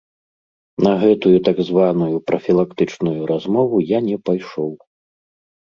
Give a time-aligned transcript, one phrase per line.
[0.87, 4.71] На гэтую так званую прафілактычную размову я не пайшоў.